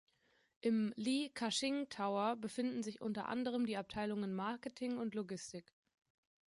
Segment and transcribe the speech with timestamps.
[0.61, 5.75] Im "Li Ka-shing Tower" befinden sich unter anderem die Abteilungen Marketing und Logistik.